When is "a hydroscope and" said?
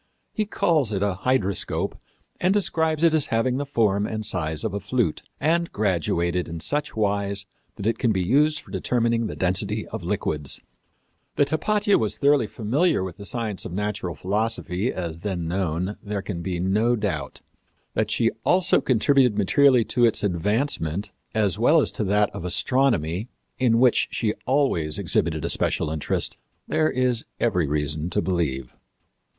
1.03-2.51